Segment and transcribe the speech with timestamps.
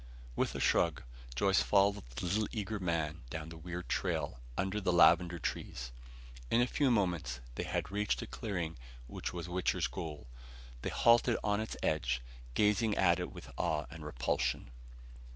[0.35, 1.03] With a shrug,
[1.35, 5.91] Joyce followed the eager little man down the weird trail under the lavender trees.
[6.49, 10.25] In a few moments they had reached the clearing which was Wichter's goal.
[10.81, 12.21] They halted on its edge,
[12.55, 14.71] gazing at it with awe and repulsion.